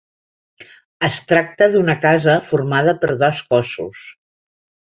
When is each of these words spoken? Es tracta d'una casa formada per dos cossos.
Es 1.07 1.19
tracta 1.31 1.67
d'una 1.75 1.97
casa 2.07 2.39
formada 2.53 2.97
per 3.05 3.13
dos 3.25 3.45
cossos. 3.53 4.05